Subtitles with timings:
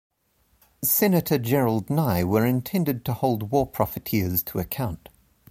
[0.83, 5.09] Senator Gerald Nye were intended to hold war profiteers to account.